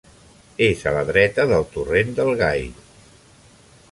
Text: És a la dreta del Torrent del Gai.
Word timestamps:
És 0.67 0.79
a 0.91 0.93
la 0.95 1.03
dreta 1.09 1.45
del 1.51 1.67
Torrent 1.75 2.11
del 2.21 2.33
Gai. 2.41 2.67